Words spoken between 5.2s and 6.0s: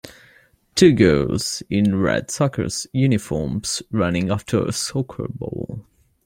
ball.